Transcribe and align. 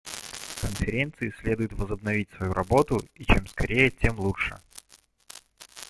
Конференции 0.61 1.31
следует 1.41 1.73
возобновить 1.73 2.31
свою 2.31 2.53
работу, 2.53 3.07
и 3.13 3.23
чем 3.23 3.45
скорее, 3.45 3.91
тем 3.91 4.19
лучше. 4.19 4.59